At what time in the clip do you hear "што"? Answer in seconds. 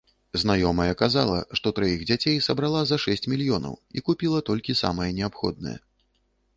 1.59-1.73